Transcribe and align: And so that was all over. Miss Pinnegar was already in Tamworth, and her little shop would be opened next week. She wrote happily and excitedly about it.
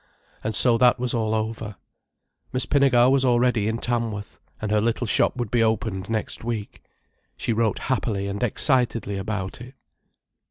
And 0.43 0.55
so 0.55 0.79
that 0.79 0.97
was 0.97 1.13
all 1.13 1.35
over. 1.35 1.75
Miss 2.51 2.65
Pinnegar 2.65 3.11
was 3.11 3.23
already 3.23 3.67
in 3.67 3.77
Tamworth, 3.77 4.39
and 4.59 4.71
her 4.71 4.81
little 4.81 5.05
shop 5.05 5.37
would 5.37 5.51
be 5.51 5.61
opened 5.61 6.09
next 6.09 6.43
week. 6.43 6.81
She 7.37 7.53
wrote 7.53 7.77
happily 7.77 8.25
and 8.27 8.41
excitedly 8.41 9.17
about 9.17 9.61
it. 9.61 9.75